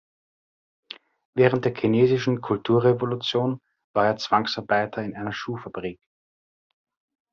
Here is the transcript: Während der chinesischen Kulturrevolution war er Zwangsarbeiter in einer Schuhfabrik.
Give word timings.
Während 1.37 1.63
der 1.65 1.75
chinesischen 1.75 2.41
Kulturrevolution 2.41 3.61
war 3.93 4.07
er 4.07 4.17
Zwangsarbeiter 4.17 5.03
in 5.03 5.15
einer 5.15 5.31
Schuhfabrik. 5.31 5.99